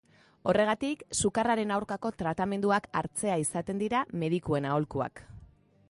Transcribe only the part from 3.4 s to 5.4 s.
izaten dira medikuen aholkuak.